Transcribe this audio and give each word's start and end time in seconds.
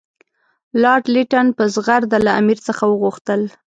لارډ 0.81 1.03
لیټن 1.13 1.47
په 1.57 1.63
زغرده 1.73 2.17
له 2.25 2.31
امیر 2.39 2.59
څخه 2.67 2.83
وغوښتل. 2.87 3.41